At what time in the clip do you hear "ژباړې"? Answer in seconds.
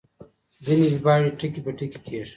0.93-1.29